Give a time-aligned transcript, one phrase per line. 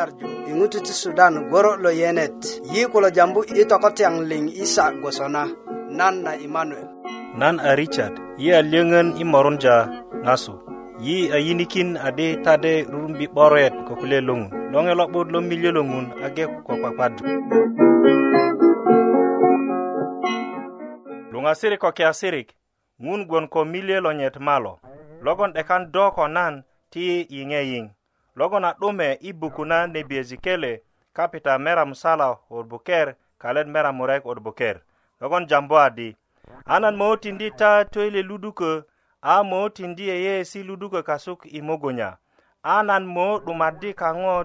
[0.00, 2.36] nyarju i ŋutu ti sudan goro lo yenet
[2.72, 5.42] yi kulo jambu i tokotyaŋ liŋ isa gwosona
[5.98, 6.88] nan na imanuel
[7.40, 9.76] nan a richard yi a lyöŋön i morunja
[10.26, 10.54] ŋasu
[11.06, 15.82] yi a yinikin adi tade rurumbi 'boret ko kulye loŋun loŋe lo'but lo milyö lo
[15.90, 17.22] ŋun age ko kwakwadu
[21.32, 22.48] luŋasirik ko kiasirik
[23.06, 24.72] ŋun gwon ko milyö lo nyet malo
[25.24, 26.54] logon 'dekan do ko nan
[26.92, 27.02] ti
[27.36, 27.86] yiŋe yiŋ
[28.40, 33.06] logon a 'dume i buku na nebiyeji kele kapita mera musala od buker
[33.38, 34.76] kalet mera murek od buker
[35.20, 36.16] logon jambo adi
[36.74, 38.70] anan mootindi ta toile luduko
[39.32, 42.10] a mootindi e yeyeesi luduko kasuk i mogonya
[42.62, 44.36] anan mo 'dumaddi kaŋo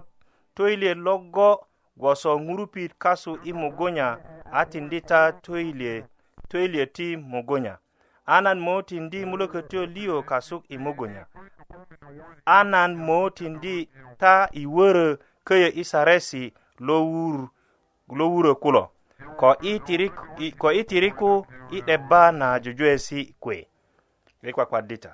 [0.55, 1.49] toile logo
[1.97, 4.07] gwoso ŋurupit kasu i mogonya
[4.51, 5.93] a tindi ta toilye
[6.49, 7.73] toilye ti mogonya
[8.25, 11.25] anan mo tindi mulokotyo liyo kasuk i mugunya
[12.45, 17.49] anan mo tindi ta i wörö köyö isaresi lo wur
[18.15, 18.89] lo wurö kulo
[19.37, 20.13] ko i tirik
[20.57, 23.67] ko i tiriku i 'debba na jujuwesi kwe
[24.43, 25.11] i kwakwadita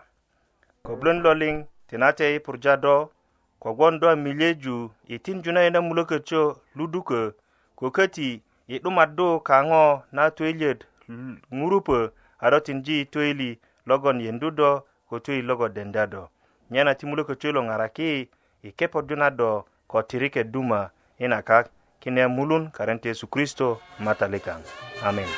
[0.85, 1.55] koblön lo liŋ
[1.87, 2.95] tinate i purja do
[3.61, 6.43] kogwon do a milyeju i tinju na yina mulokotyo
[6.75, 7.31] ludukö
[7.75, 8.29] ko köti
[8.67, 10.79] i 'dumaddu kaŋo na tweliet
[11.57, 11.97] ŋurupö
[12.41, 16.27] arotin ji toili logon yendu do ko toi logo denda do
[16.71, 18.11] nyana ti mulo ko toi lo ŋaraki
[18.63, 21.69] i kepo duna do ko tirike duma ina kak
[21.99, 23.67] kine mulun karen ti yesu kristo
[23.99, 24.61] matalikan
[25.03, 25.29] amen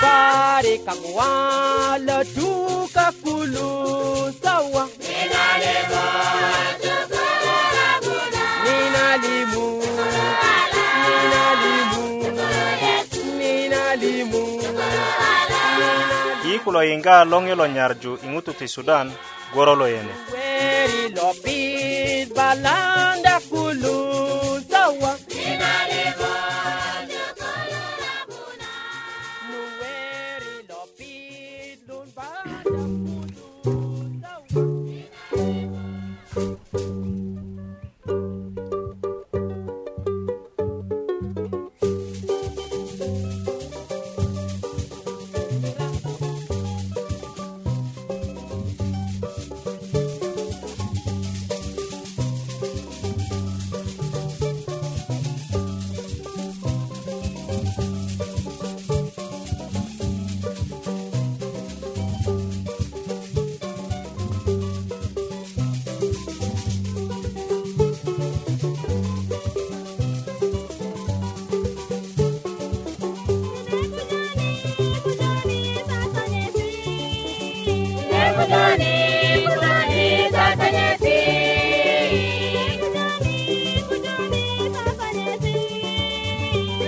[0.00, 3.66] Pare kang wala tuka kulu
[4.42, 4.87] sawa.
[16.68, 19.08] kulo yinga longi lo nyarju ing'utu ti Sudan
[19.56, 20.12] gwro lo yene.
[20.32, 23.17] Weri lo bid balan.
[78.48, 78.94] kujani,
[79.44, 81.18] kujani, sakanyesi.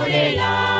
[0.01, 0.80] Mulela.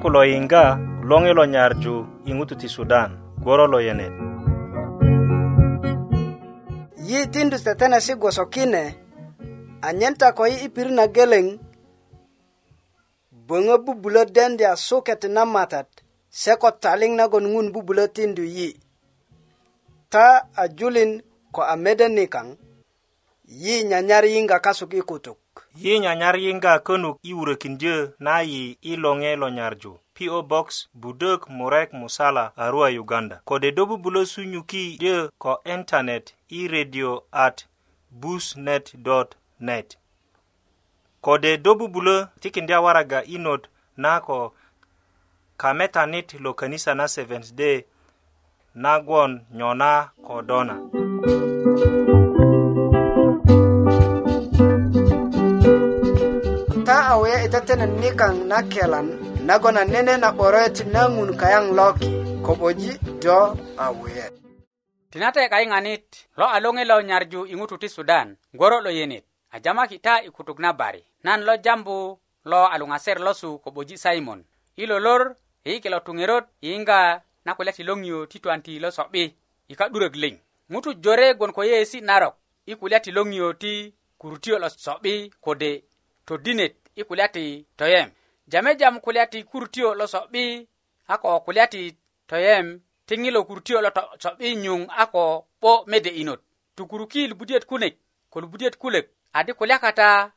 [0.00, 0.64] ku lo yiŋga
[1.08, 1.94] loŋi lo nyarju
[2.30, 3.10] i ŋutu ti sudan
[3.42, 4.14] gworo lo yenet
[7.08, 8.84] yi tindu tetenesi gwoso kine
[9.88, 11.46] anyen ta ko yi i pirit na geleŋ
[13.48, 15.88] böŋö bubulö dendya suket na matat
[16.40, 18.68] se ko taliŋ nagon ŋun bubulö tindu yi
[20.12, 21.12] ta a julin
[21.54, 22.48] ko a mede nikaŋ
[23.62, 25.62] yi nyanyar yiŋga kasuk i kutuk Nyaruk.
[25.76, 27.94] Ye nyanyar yinga kënuk i wurekin je
[28.24, 29.92] na yi i longe lo nyarjo.
[30.14, 30.42] P.O.
[30.42, 33.40] Box, Budok, Morek, Musala, Arua, Uganda.
[33.44, 37.64] Kode dobu bulo sunyuki je ko internet i radio at
[38.10, 39.96] busnet.net.
[41.22, 44.52] Kode dobu bulo tikindia waraga inod na ko
[45.56, 47.84] kametanit lo kanisa na Seventh Day
[48.74, 50.76] na gwon nyona kodona.
[51.62, 52.11] Thank you.
[57.12, 59.06] awe itaten nikang nakelan
[59.46, 62.08] nagona nene na boret nangun kayang loki
[62.44, 63.36] koboji do
[63.76, 64.12] awe
[65.10, 66.04] tinate kai nganit
[66.36, 71.04] lo alonge lo nyarju ingutu ti sudan ngoro lo yenit ajama kita ikutuk na bari
[71.24, 74.44] nan lo jambu lo alunga ser losu koboji simon
[74.76, 79.34] ilo lor hiki lo tungerot inga na kule ti longyo ti twanti lo sobi
[79.68, 80.38] ika durek ling
[80.68, 82.34] mutu jore gon ko yesi narok
[82.66, 85.84] ikule ti longyo ti kurutio lo sobi kode
[86.24, 88.10] todinet i kulya ti toyem
[88.48, 90.68] jame jam kulya ti kurutio lo so'bi
[91.08, 91.96] a ko kulya ti
[92.26, 93.90] toyem tiŋi lo kurutio lo
[94.20, 95.24] so'bi nyuŋ a ko
[95.60, 96.40] 'bo mede inot
[96.76, 97.94] tukurukiil budiyet kunek
[98.32, 100.32] kol budiyet kulek adi kulya kata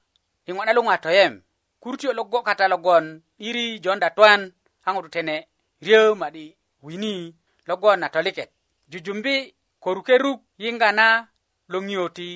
[0.48, 1.34] i ŋo'na luŋa toyem
[1.82, 3.06] kurutio logo kata logon
[3.48, 4.42] iri jonda twan
[4.86, 5.36] a ŋutu tene
[5.86, 6.46] ryö ma'di
[6.86, 7.14] wini
[7.68, 8.50] logon a toliket
[8.92, 9.36] jujumbi
[9.84, 11.08] koruke'ruk yiŋga na
[11.72, 12.28] lo ŋiyo ti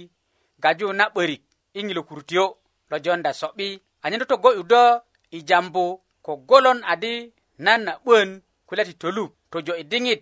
[0.64, 1.42] gaju na 'börik
[1.78, 2.46] i ŋilo kurutio
[2.92, 3.70] lo jonda so'bi
[4.02, 5.02] anyen toto go 'yudo
[5.32, 10.22] i jambu kogolon adi nan na 'bön kulya ti tolup tojo i diŋit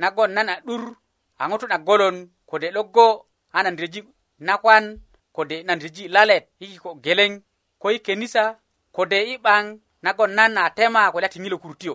[0.00, 0.82] nagon nan a 'dur
[1.40, 2.16] a ŋutu na golon
[2.50, 3.06] kode logo
[3.56, 4.00] a nandiriji
[4.46, 4.84] nakwan
[5.36, 7.32] kode nandiriji lalet i kiko geleŋ
[7.80, 8.44] ko i kenisa
[8.96, 9.64] kode i 'baŋ
[10.04, 11.94] nagon nan a tema kulya ti ŋilo kurutio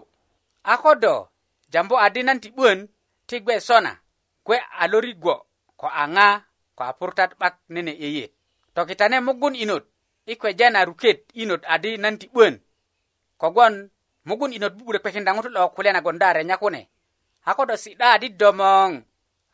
[0.71, 1.13] a ko do
[1.71, 2.79] jambu adi nan ti 'bön
[3.27, 3.91] ti gbe sona
[4.45, 5.33] gwe a lorigwo
[5.79, 6.27] ko a ŋa
[6.77, 8.31] ko a purtat 'bak nene yeyet
[8.75, 9.83] tokitane mugun inot
[10.25, 12.57] i kweja na ruket inot adi nan ti 'bön
[13.37, 13.89] kogwon
[14.27, 16.81] mugun inot bubulö kpekinda ŋutu lo kulya nagonda renya kune
[17.49, 18.91] a ko do si'da di domoŋ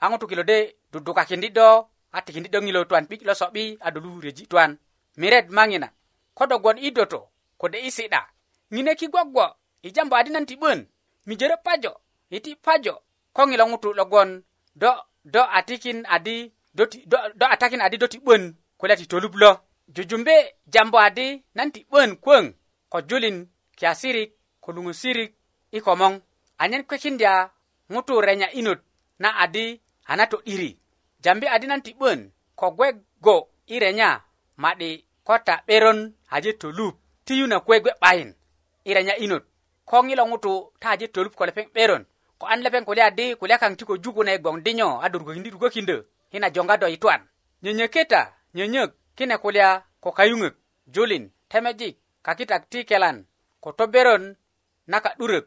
[0.03, 0.57] a ŋutu kilo de
[0.91, 1.67] dudukakindi do
[2.15, 4.71] a tikindi 'döŋilö twan 'bik lo so'bi a do lureji twan
[5.21, 5.87] miret maŋina
[6.37, 7.19] ko do gwon i doto
[7.61, 8.21] kode i si'da
[8.75, 9.45] ŋine ki gwogwo
[9.81, 10.79] i jambu adi nan ti 'bön
[11.27, 11.91] mijörö pajo
[12.35, 12.95] iti pajo
[13.35, 14.29] ko ŋilo ŋutu logwon
[14.81, 14.91] do
[15.33, 16.35] do atikin adi
[16.77, 18.43] do, do, do atakin adi do ti 'bön
[18.79, 19.51] kulya ti tolup lo
[19.93, 22.53] jujumbe jambo adi nan ti 'bön kwöŋ
[22.89, 25.31] ko julin kiasirik ko luŋusirik
[25.71, 26.13] i komoŋ
[26.61, 27.31] anyen kwekindya
[27.93, 28.79] ŋutu renya'inot
[29.21, 29.65] na adi
[30.05, 30.69] a na to'diri
[31.23, 32.29] jambi adi nan ti 'bön
[32.59, 33.35] ko gweg go
[33.67, 34.09] i renya
[34.61, 34.91] ma'di
[35.27, 38.33] ko ta 'beron aje tolup ti yuna kuwe gwe 'bayin
[38.85, 39.43] i renya'inot
[39.85, 42.05] ko ŋilo ŋutu ta aje tolup ko lepeŋ 'beron
[42.37, 45.09] ko an lepeŋ kulya di kulya kaŋ ti ko juku na i gboŋ dinyo a
[45.09, 45.95] durukökindi rukökindö
[46.35, 47.21] i na joŋga do i twan
[47.63, 50.55] nyönyöketa nyönyök kine kulya ko kayuŋök
[50.87, 53.27] julin temejik kakitak ti kelan
[53.61, 54.23] ko toberon
[54.87, 55.45] na ka'durök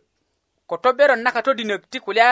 [0.69, 2.29] ko toberon na katodinök ti kulya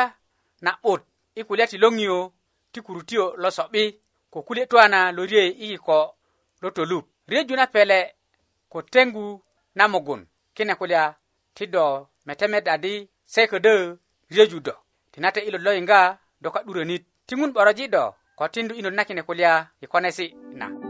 [0.64, 1.00] na'but
[1.34, 2.32] i kulya ti loŋiyo
[2.72, 3.84] ti kurutiyo lo so'bi
[4.30, 5.98] ko kulye twana loriye i kiko
[6.62, 8.00] lo tolup riyeju na pele
[8.68, 9.40] ko tengu
[9.74, 10.22] na mugun
[10.54, 11.14] kine kulya
[11.54, 11.84] ti do
[12.26, 12.92] metemeda di
[13.24, 13.96] se ködö
[14.30, 14.72] riyeju do
[15.12, 16.00] tinate ilot lo yiŋga
[16.42, 20.28] do ka'duronit ti ŋun 'borojido ko tindu inot na kine kulya i konesi
[20.60, 20.89] na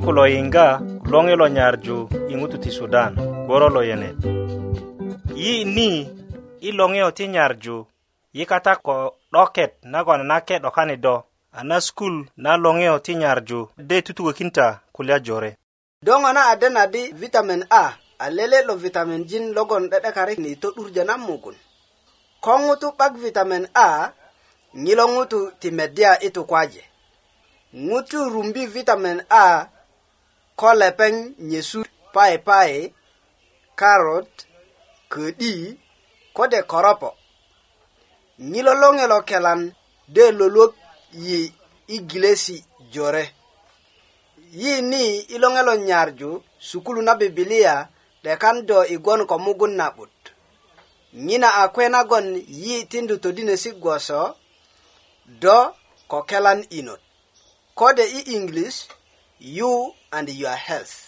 [0.00, 0.66] ku lo yiŋga
[1.12, 1.96] loŋi lo nyarju
[2.32, 3.12] i ŋutu ti sudan
[3.46, 4.16] gworo lo yenet
[5.40, 5.90] yi ni
[6.60, 7.76] i loŋiyo ti nyarju
[8.36, 8.96] yi kata ko
[9.32, 11.14] 'doket nagon nake 'dokani do
[11.58, 12.14] ana skul
[12.44, 15.50] na loŋiyo ti nyarju de tutukökinta kulya jore
[16.06, 17.84] do ŋo na ade na di vitamin a
[18.18, 21.56] a lele lo vitamin jin logon 'de'dekarik ni to'durjö na mugun
[22.44, 24.08] ko ŋutu 'bak vitamin a
[24.84, 26.82] ŋilo ŋutu ti meddya i tukwaje
[27.88, 29.68] ŋutu rumbi vitamin a
[30.60, 31.14] ko lepeŋ
[31.48, 31.80] nyesu
[32.14, 32.74] paipai
[33.80, 34.30] karot
[35.12, 35.54] ködi
[36.36, 37.10] kode koropo
[38.50, 39.60] ŋilo lo ŋe lo kelan
[40.14, 40.72] de loluok
[41.26, 41.40] yi
[41.96, 42.56] igilesi
[42.92, 43.24] jore
[44.60, 45.02] yi ni
[45.34, 46.30] i lo ŋe lo nyarju
[46.68, 47.74] sukulu na bibilia
[48.24, 50.14] de kan do igon ko mugun na'but
[51.24, 52.26] ŋina a kwe nagon
[52.62, 54.22] yi tindu todinesi gwoso
[55.42, 55.56] do
[56.10, 57.02] ko kelan inot
[57.78, 58.78] kode i english
[59.58, 59.72] yu
[60.12, 61.06] and your health.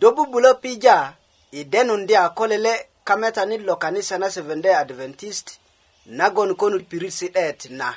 [0.00, 1.12] Dobu bulo pija
[1.52, 5.58] i denun dia kolele kameta ni lo kanisa na Seventh Day Adventist
[6.06, 7.94] na gon konu pirisit na.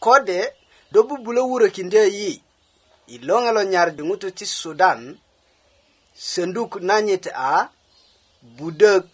[0.00, 0.52] Kode
[0.92, 2.42] dobu bulo wuro kinde yi
[3.06, 5.18] i longelo nyar dungutu ti Sudan
[6.14, 7.68] senduk nanyit a
[8.56, 9.06] budek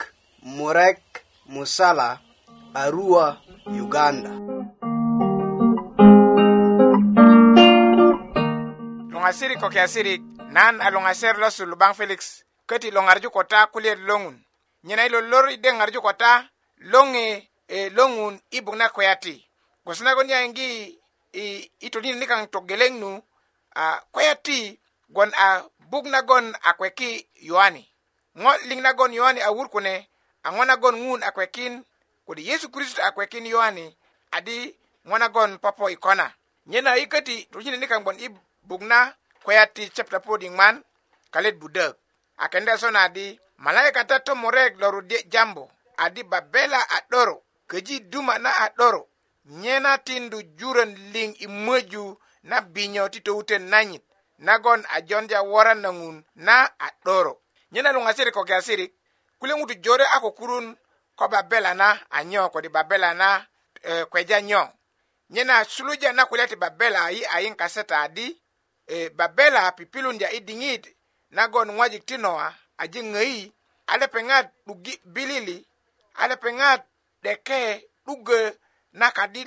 [0.43, 1.03] murek
[1.49, 2.19] musala
[2.75, 4.46] arua Uganda.
[9.33, 13.95] siri ko kiasirik nan a ser lo sul bang felix köti lo ŋarju kota kulie
[13.95, 14.43] longun
[14.85, 16.49] nyena ilo lor i de ŋarju kota
[16.93, 17.25] loŋe
[17.69, 19.35] e, longun i buk na kuya ti
[19.85, 20.69] gwoso nagon yayiŋgi
[21.33, 23.11] i, i todinit nikaŋ togeleŋ nu
[23.85, 24.59] a koyati
[25.15, 27.11] gon a buk nagon a kweki
[27.49, 27.85] yohani
[28.43, 29.95] ŋo liŋ nagon yoani a wur kune
[30.43, 31.85] a ŋo nagon ŋun a kwekin
[32.27, 33.85] kode yesu kristo a kwekin yoani
[34.37, 34.57] adi
[35.09, 36.27] ŋo nagon popo i kona
[36.67, 38.35] iketi i köti todinit nikaŋ ib
[38.67, 39.15] bukna
[39.47, 40.83] kweyati chapta podingman
[41.31, 41.97] kalet budak
[42.37, 48.51] akende sona di malaika tato morek loru die jambo adi babela adoro keji duma na
[48.61, 49.09] adoro
[49.47, 54.03] nyena tindu juren ling imweju na binyo tito uten nanyit
[54.39, 57.41] nagon ajonja wora nangun na adoro
[57.73, 58.95] nyena lunga siri koke asiri
[59.39, 60.77] kule ngutu jore ako kurun
[61.17, 63.47] ko babela na anyo ko di babela na
[63.83, 64.69] eh, kweja nyo
[65.31, 68.43] nyena suluja na kuleti babela ayi ayin kaseta adi
[68.87, 70.97] e babela pipilun ja idingit
[71.31, 73.53] nagon ngwajik ti noa aje ngei
[73.87, 75.67] ale pengat dugi bilili
[76.15, 76.85] ale pengat
[77.23, 78.55] deke duge
[78.93, 79.45] na kadi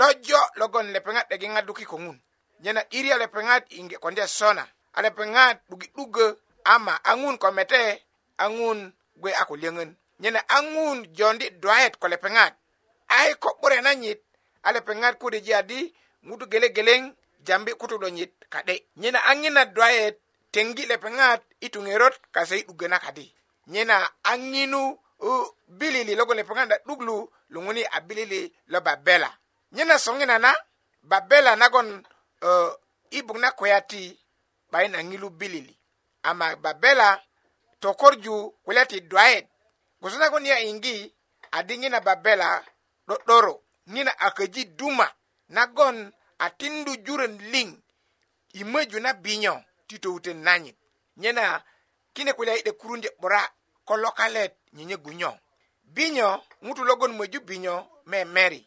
[0.00, 2.20] lojo logon le pengat de ngat duki kongun
[2.60, 8.02] nyena iri ale pengat inge konde sona ale pengat dugi duge ama angun komete
[8.38, 12.56] angun gwe akulengen nyena angun jondi dwaet kole pengat
[13.08, 14.22] ai ko bure na nyit
[14.62, 20.16] ale pengat kudi jadi mudu gele geleng jambi kutudo nyit kade nyina angina doye
[20.50, 23.34] tengi le pengat itungerot kase dugena kadi
[23.66, 29.36] nyina anginu u bilili logo le penganda duglu lunguni abilili lo babela
[29.72, 30.56] nyina songina na
[31.02, 32.06] babela nagon
[32.42, 32.72] uh,
[33.10, 34.20] ibugna koyati
[34.70, 35.78] baina ngilu bilili
[36.22, 37.22] ama babela
[37.80, 39.48] tokorju kulati doye
[40.00, 41.14] gusana kunia ingi
[41.52, 42.64] adingina babela
[43.08, 45.10] dodoro nyina akaji duma
[45.48, 47.80] nagon a tindu juren ling
[48.54, 50.76] i möju na binyo ti töwuten nanyit
[51.16, 51.62] nyena
[52.12, 53.40] kine kulya i 'dekurundi 'bura
[53.84, 55.32] ko lokalet nyenyegu nyo
[55.94, 56.28] binyo
[56.64, 57.74] ŋutu logon möju binyo
[58.10, 58.60] memeri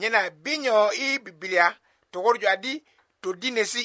[0.00, 1.66] nyena binyo i bibilia
[2.12, 2.72] tokorju adi
[3.22, 3.84] todinesi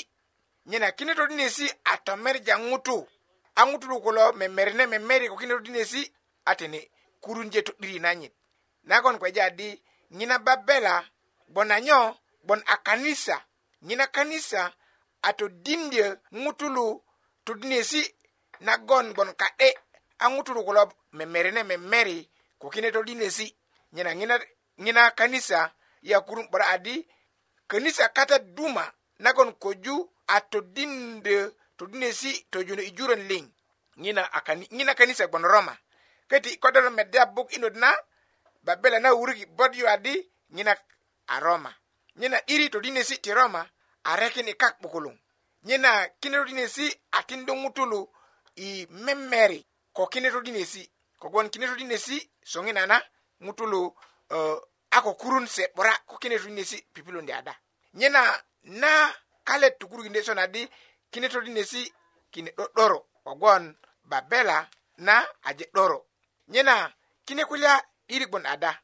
[0.70, 2.98] nyena kine todinesi a tomerja ŋutu
[3.56, 6.02] a ŋutulu kulo memeri ne memeri ko kine todinesi
[6.50, 6.80] a tene
[7.24, 8.34] kurunje to'diri nanyit
[8.90, 9.70] nagon kweja adi
[10.18, 10.94] ŋina babela
[11.52, 12.02] gbon a nyo
[12.46, 13.46] bon a kanisa
[13.82, 14.82] nyina kanisa e,
[15.22, 16.06] a todindye
[16.42, 16.86] ŋutulu
[17.46, 18.02] todinesi
[18.68, 19.68] nagon bon ka'de
[20.24, 20.82] a ŋutulu kulo
[21.18, 22.18] memeri ne memeri
[22.60, 23.46] ko kine todinesi
[23.96, 24.36] nyina ŋina
[24.84, 25.60] ŋina kanisa
[26.10, 26.96] yakurum bon adi
[27.72, 28.86] kanisa kata duma
[29.24, 29.96] nagon koju
[30.28, 31.38] a todindye
[31.78, 33.46] todinesi tojuno i juron liŋ
[34.04, 35.76] ŋina a kani, ŋina kanisa bon roma
[36.30, 37.90] keti kodolo medya buk inod na
[38.66, 40.14] babela na wuriki bot yu adi
[40.56, 40.74] ŋina
[41.28, 41.72] a roma
[42.16, 43.70] nyena iri todinesi ti roma
[44.04, 45.18] a rekin i kak 'bukuluŋ
[45.68, 48.00] nyena kine todinesi a tindu ŋutulu
[48.56, 49.60] i memeri
[49.96, 50.82] ko kine todinesi
[51.22, 52.18] kogwon kine todinesi
[52.52, 52.98] soŋin ana
[53.46, 53.80] ŋutulu
[54.32, 54.58] uh, eh,
[54.92, 57.54] a ko kurun se 'bura ko kine todinesi pipilundi ada
[58.00, 58.22] nyena
[58.84, 58.92] na
[59.48, 60.62] kalet tukurukindye son adi
[61.12, 61.82] kine todinesi
[62.34, 63.64] kine 'do'doro kogwon
[64.10, 64.68] babela
[64.98, 66.00] na aje 'doro
[66.48, 66.94] nyena
[67.26, 67.72] kine kulya
[68.08, 68.80] iri gwon ada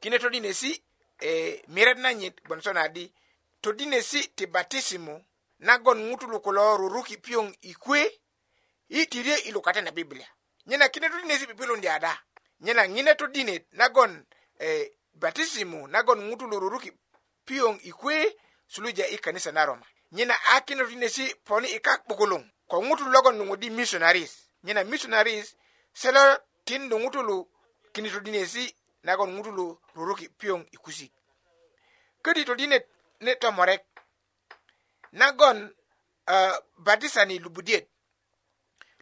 [0.00, 0.84] kine todinesi
[1.20, 3.12] e miret nanyit gbon so nadi
[3.60, 5.24] todinesi ti batisimu
[5.58, 8.00] nagon ŋutulu kulo ruruki piyoŋ i kwe
[8.88, 10.26] i tirye i lukate na biblia
[10.68, 12.12] nyena kine todinesi pipilundi ada
[12.64, 14.12] nyena ŋine todinet nagon
[14.68, 16.90] e, batisimu nagon ŋutulu ruruki
[17.46, 18.16] piyoŋ i kwe
[18.72, 23.36] suluja i kanisa na roma nyena a kine todinesi poni i kakbukuluŋ ko ŋutulu logon
[23.38, 24.32] nuŋudi misionaris
[24.64, 25.48] nyena misionaris
[26.00, 26.24] selo
[26.66, 27.36] tindu ŋutulu
[27.94, 28.64] kine todinesi
[29.06, 29.64] nagon ŋutulu
[29.98, 31.12] roroki piyoŋ i kusik
[32.24, 32.84] köti todinet
[33.24, 33.82] ne tomorek
[35.20, 37.86] nagon uh, eh, batisani lubudiet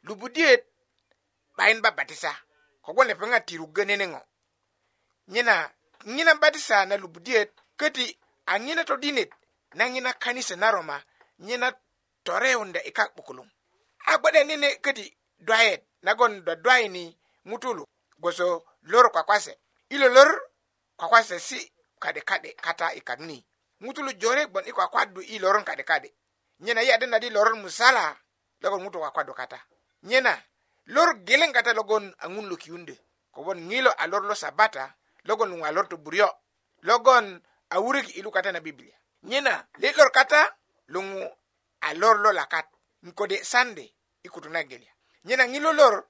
[0.07, 0.63] lubudiet
[1.57, 2.31] 'bayin babatisa
[2.85, 4.21] kogwon lepeŋat ti rugö neneŋo
[5.33, 5.55] nyena
[6.15, 7.49] ŋina batisa na lubudiet
[7.81, 8.07] köti
[8.53, 9.31] a ŋina todinet
[9.77, 10.97] na ŋina kanisa na roma
[11.47, 11.69] nyena
[12.27, 13.49] toreunda i e ka'k 'bukuluŋ
[14.11, 15.05] a gbe'de nine köti
[15.47, 17.05] duayet nagon dwadwayini
[17.49, 17.85] ŋutulu
[18.23, 18.47] gwoso
[18.91, 19.55] loro kwakwase'
[19.89, 20.43] ilo lor
[20.97, 23.39] kwakwa sesi kade kade kata ikamni
[23.83, 26.15] ngutulu jore bon ikwa kwadu i loron kade kade
[26.61, 28.17] nyena ya dena di loron musala
[28.63, 29.63] logon mutu kwa kwadu kata
[30.03, 30.43] nyena
[30.87, 32.97] lor gelen kata logon angun lo kiunde
[33.31, 36.29] ko bon ngilo a lor lo sabata logon ngwa lor to buryo
[36.83, 40.55] logon awuri ki ilu kata na biblia nyena le lor kata
[40.87, 41.31] lungu
[41.81, 42.67] a lor lo lakat
[43.07, 44.93] nkode sande ikutu na gelia
[45.25, 46.05] nyena ngilo lor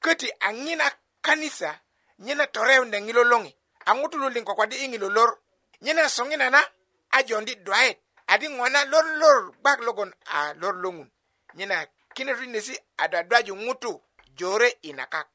[0.00, 1.80] kati angina kanisa
[2.22, 5.38] nyine torewne ngilo longi angutulu linko kwadi ingi lolor
[5.80, 6.64] nyine songi nana
[7.10, 11.10] a jondi dwaet adi ngona lor lor bak logon a lor longun
[11.54, 14.02] nyina kine rinne si adadwaju ngutu
[14.34, 15.28] jore inakak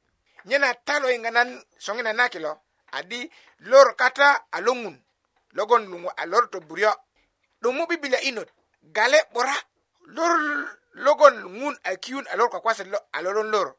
[0.46, 2.58] nyina talo inganan songi nana kilo
[2.91, 5.03] adi lor kata alongun
[5.51, 6.96] logon lungu alor to buryo
[7.62, 8.48] dumu bibilia inot
[8.82, 9.56] gale bora
[10.06, 10.39] lor
[10.94, 13.75] logon ngun akiyun alor kwa kwasa lo, alolon lor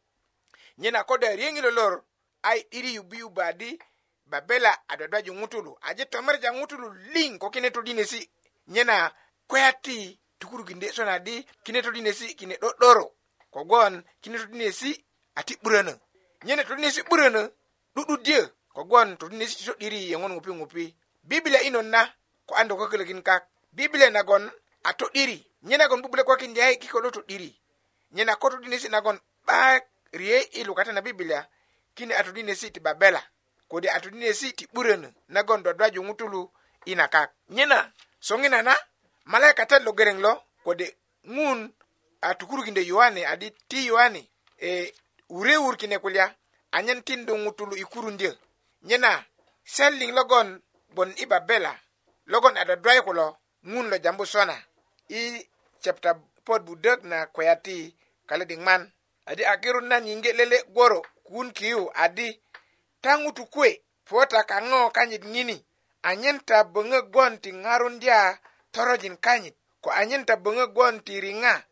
[0.79, 2.05] nyina koda riengi lolor lor
[2.43, 3.79] ai e diri yubi ubadi
[4.27, 8.31] babela adwadwaji ngutulu aje tamarja ngutulu ling ko kine to dinesi
[8.69, 9.13] nyena
[9.47, 13.13] kwati tukuru kinde so nadi kine to dinesi kine dodoro
[13.51, 15.05] ko gon kine to dinesi
[15.35, 15.99] ati burana
[16.45, 17.51] nyena to dinesi burana
[17.97, 22.13] dudu die ko gon to dinesi so diri yengon ngupi ngupi biblia ino na
[22.47, 24.51] ko ando ko kelekin kak biblia na gon
[24.85, 27.59] ato diri nyena gon bubule ko kinde ai kiko do to diri
[28.13, 29.81] nyena ko to dinesi na gon ba
[30.13, 31.49] rie ilukata na biblia
[31.99, 33.23] kine atudinesi ti babela
[33.69, 36.41] kode atudinesi ti 'burönö nagon do dwaju ŋutulu
[36.91, 37.79] i na kak nyena
[38.27, 38.75] soŋina na
[39.33, 40.33] malaika tet lo gereŋ lo
[40.67, 40.87] kode
[41.37, 41.61] ŋun
[42.27, 44.23] a tukurukindö yohani adi ti yohani
[44.71, 44.95] e
[45.37, 46.25] wureur kine kulya
[46.77, 48.33] anyen tindu ŋutulu i kurundyö
[48.89, 49.11] nyena
[49.75, 50.49] seliŋ logon
[50.95, 51.73] bon i babela
[52.33, 53.27] logon a dwadwayi kulo
[53.73, 54.57] ŋun lo jambu sona
[55.19, 55.49] i
[55.83, 56.11] chapta
[56.47, 57.77] pot budök na kwaya ti
[58.29, 58.83] kalediŋ man
[59.31, 62.41] adi a kirut nan yiŋge lele gworo kun kiu adi
[63.01, 65.65] tangu tukwe pota kango kanyit ngini
[66.03, 68.39] anyenta bunga gwon ti ngarun dia
[68.73, 71.63] torojin kanyit ko anyenta bunga gwon ti ringa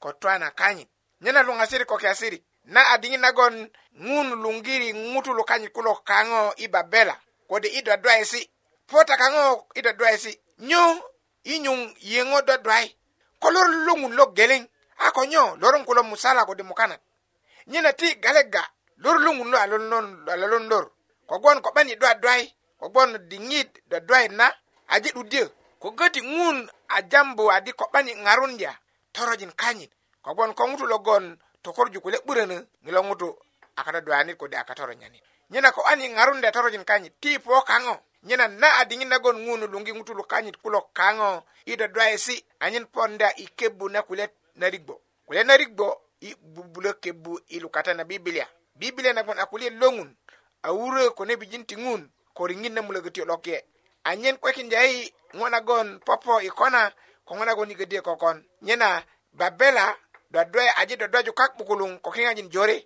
[0.00, 0.88] ko twana kanyit
[1.20, 3.70] nyena lunga siri ko kiasiri na adingi nagon
[4.04, 7.16] ngun lungiri ngutu lo kanyit kulo kango ibabela
[7.48, 8.50] ko de ido dwaisi
[8.86, 11.02] pota kango ido dwaisi nyu
[11.44, 12.96] inyung yengo do dwai
[13.40, 16.98] kolor lungun lo geleng ako nyo loron kulo musala ko de mukana
[17.66, 18.68] nyena ti galega
[19.04, 20.84] lor lu ŋun lo a lon lon a lon lor
[21.28, 22.42] ko gon ko bani do adwai
[22.80, 24.46] ko gon dingit do adwai na
[24.88, 25.42] aje du de
[25.80, 28.76] ko gati ŋun a jambo adi ko bani ŋarun ya
[29.12, 29.90] torojin kanyit
[30.22, 33.28] ko gon ko ŋutu lo gon tokor ju kule burana ni lo ŋutu
[33.76, 37.12] akata do anit ko de akata ro nyani nyina ko ani ŋarun ya torojin kanyit
[37.20, 41.44] ti po kango nyina na adingin na gon ŋun lungi ŋutu lo kanyit kulo kango
[41.66, 47.94] ido adwai si anyin ponda ikebu na kule narigbo kule narigbo i bubulo kebu ilukata
[47.94, 48.44] na biblia
[48.82, 50.08] bibilia nagon akulie loŋun
[50.68, 52.02] awurö ko nebijin ti ŋun
[52.36, 53.56] ko riŋit na mulögöti loke
[54.10, 54.98] anyen kwekindyayi
[55.36, 56.82] ŋo nagon popo i kona
[57.26, 58.88] ko ŋo nagon i gödiye kokon nyena
[59.40, 59.86] babela
[60.32, 62.76] dwadwe aje dwadwaju kak 'bukuluŋ ko kiŋajin jore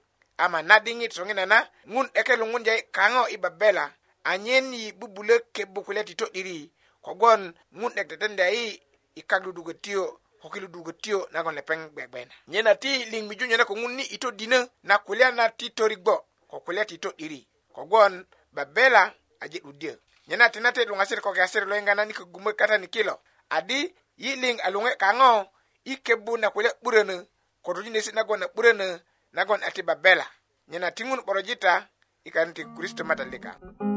[0.44, 1.58] ama nadiŋit soŋina na
[1.92, 3.84] ŋun 'deke luŋunjayi kaŋo i babela
[4.32, 6.58] anyen yi bubulö kebu kulya ti to'diri
[7.04, 7.42] kogwon
[7.78, 8.66] ŋun 'dek detendayi
[9.14, 10.12] i kak dudugötiyo'
[10.44, 12.28] ko kilu dugo tiyo na gon lepeng bebena.
[12.52, 15.70] Nye na ti ling miju nye na kongun ni ito dina na kulia na ti
[15.72, 17.40] tori go ko kulia ti ito iri.
[17.72, 18.20] Ko gon
[18.52, 19.08] babela
[19.40, 19.96] aji udiyo.
[20.28, 23.24] Nye na tinate lungasir ko kiasir loenga na ni kugumwe kata ni kilo.
[23.48, 23.88] Adi
[24.20, 25.48] yi ling alunge kango
[25.84, 27.24] ikebu na kulia burenu
[27.64, 29.00] ko rujine si na gon na burenu
[29.32, 30.28] na gon ati babela.
[30.68, 31.88] Nye na tingun porojita
[32.24, 33.56] ikaniti kristo matalika.
[33.62, 33.93] Mm -hmm.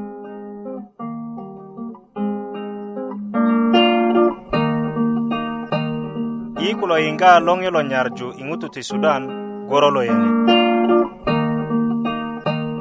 [6.76, 9.24] kulo yinga longe lo nyarju ingutu ti Sudan
[9.70, 10.28] goro lo yene.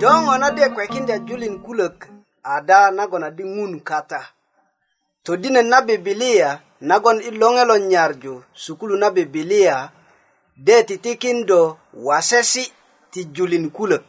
[0.00, 2.08] Jongo na de kwe kinde julin kulak
[2.42, 4.20] ada nago na di ngun kata.
[5.24, 9.90] To dine na bibilia nagon ilonge lo nyarju sukulu na bibilia
[10.56, 12.72] de titikindo wasesi
[13.10, 14.06] ti julin kulak.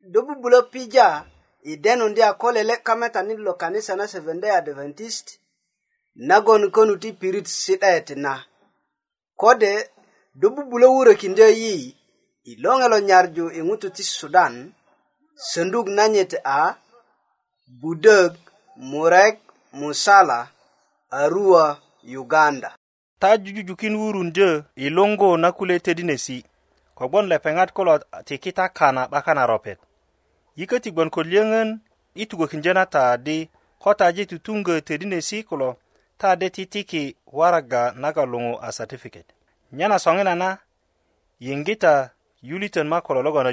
[0.00, 1.24] Dobu bulo pija
[1.62, 5.40] idenu ndia kole le kameta nilo kanisa na Seventh-day Adventist
[6.16, 8.44] nagon konu ti pirit sitayet na.
[9.36, 9.90] kode
[10.34, 11.96] do bubulo wurekinde yi
[12.44, 14.72] ilongelo nyarju ing'utu ti sudan
[15.34, 16.74] sandug nanyete a
[17.80, 18.32] budeg
[18.76, 19.36] murek
[19.72, 20.48] musala
[21.10, 21.78] arua
[22.18, 22.76] uganda
[23.20, 26.36] ta jujujukin wurundö i luŋgu na kule tedinesi
[26.98, 27.94] kogbon lepeŋat kulo
[28.26, 29.78] ti kita kana 'baka na ropet
[30.58, 31.70] yiköti gbon ko liyöŋön
[32.14, 33.38] i tugökindyö na ta di
[33.82, 35.68] ko taje tutuŋgö tedinesi kulo
[36.18, 39.26] ta ti tiki waraga naga luŋu a satifiket
[39.76, 40.50] nyena soŋina na
[41.44, 41.94] yingita
[42.48, 43.52] yulitön ma ko lologon a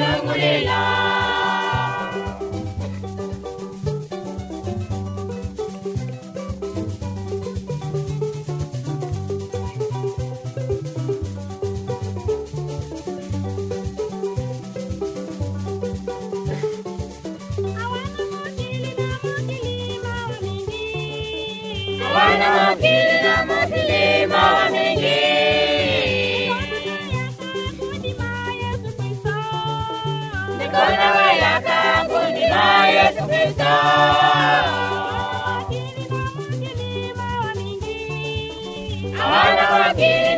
[0.00, 1.17] lămuream
[39.98, 40.37] get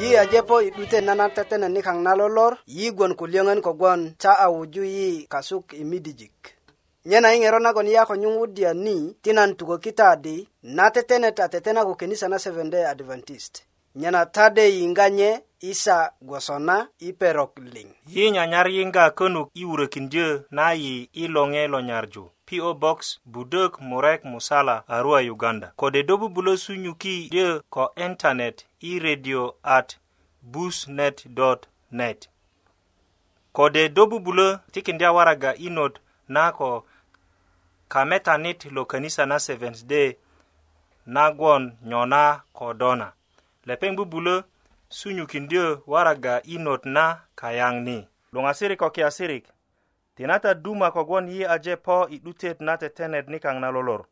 [0.00, 4.82] yi ajepo idute nanar tetene nikaŋ na lolor yi gwon kulyöŋön kogwon ca a wuju
[4.96, 6.36] yi kasuk i midijik
[7.10, 10.36] nyena i ŋero nagon yi a konyuŋ wudya ni ti nan tukökita adi
[10.76, 13.54] na tetene ta tetena ko kenisa na seventday adventist
[14.00, 15.30] nyena tade yiŋga nye
[15.72, 21.62] isa gwosona i perok liŋ yi nyanyar yiŋga könuk i wurökindyö na yi i loŋe
[21.72, 27.92] lo nyarju PO Box Budok Murek Musala Arua Uganda kode dobu bulo sunyuki de ko
[27.96, 29.96] internet i radio at
[30.42, 32.28] busnet.net
[33.52, 35.94] kode dobu bulo tikindia waraga inot
[36.28, 36.84] nako
[37.88, 40.16] kametanit lo kanisa na Seventh Day
[41.06, 43.12] nagwon nyona kodona
[43.66, 44.42] lepeng bubulo
[44.88, 49.56] sunyukindio waraga inot na kayang ni lungasirik okiasirik okay,
[50.20, 54.02] ti na ta duma kogwon yi aje po i 'dutet na tetenet nikaŋ na lolor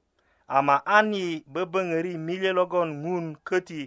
[0.56, 3.80] ama an yi böböŋöri milye logon ŋun köti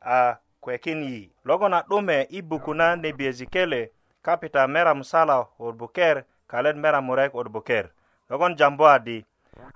[0.00, 0.18] a
[0.62, 3.80] kwekin yi logon a 'dume i bukuna nebiezikele
[4.24, 6.16] kapita mera musala wot buker
[6.50, 7.84] kalet mera murek wot buker
[8.30, 9.16] logon jambu adi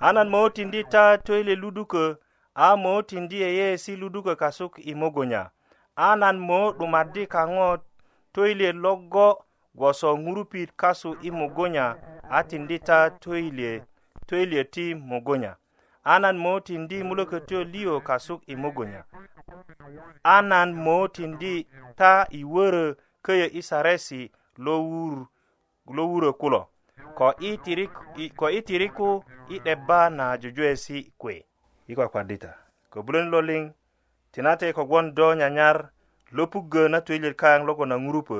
[0.06, 2.04] anan mootindi ta toyile luduko
[2.54, 5.42] a mootindi yeyeesi luduko kasuk i mogonya
[5.96, 7.68] anan moo 'dumaddi kaŋo
[8.34, 9.26] toyile logo
[9.78, 11.86] gwoso ŋurupit kasu i mugunya
[12.30, 13.72] a tindita toyilye
[14.28, 15.52] toyilye ti mugunya
[16.04, 19.02] a nan mo tindi mulökötyö liyo kasuk i mugunya
[20.22, 21.54] a nan mo tindi
[22.00, 22.84] ta i wörö
[23.26, 24.22] köyö i saresi
[24.64, 25.14] lo wur
[25.94, 26.60] lo wurö kulo
[27.18, 27.92] ko i tirik
[28.38, 29.10] ko i tiriku
[29.54, 31.34] i 'debba na jujuwesi kwe
[31.90, 32.50] i kwakwadita
[32.90, 33.62] ko bulön loliŋ
[34.32, 35.76] tinate kogwon do nyanyar
[36.36, 38.38] lo puggö na toyilyet kayaŋ logon a ŋurupö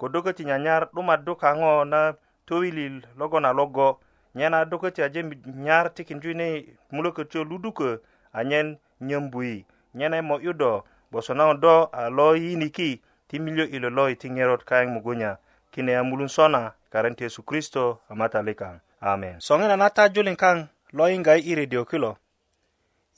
[0.00, 2.16] kodo ko ti nyanyar 'dumaddu kaŋo na
[2.48, 4.00] towilil logon a logo
[4.34, 8.00] nyen a do ko ti aje nyar tikindu ne mulo ko cho luduko
[8.32, 13.92] anyen nyambui nyen ay mo yudo boso na do a lo yiniki ti milyo ilo
[13.92, 15.36] lo iti ngerot kayang mugunya
[15.68, 20.64] kine ya mulun sona karen ti yesu kristo amatalikang amen songena na ta julin kang
[20.96, 22.16] lo inga i radio kilo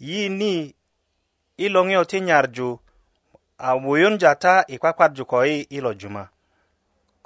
[0.02, 0.74] yi ni
[1.62, 2.74] ilongyo ti nyarju
[3.58, 6.31] a wuyun jata ikwakwarju ko i ilo juma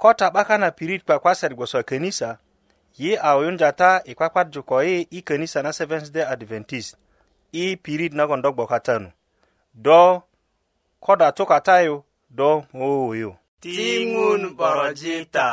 [0.01, 2.29] kotaɓakana pirit kwakwasat gwoso könisa
[2.99, 6.93] yi awyunjata e i kwakwat jukoyi i könisa na seventh day adventist
[7.61, 9.09] i pirit nagon do gbokatanu
[9.85, 10.01] do
[11.05, 11.95] koda tukatayu
[12.37, 13.29] do oh, mowuyu
[13.61, 15.47] tiŋun borojita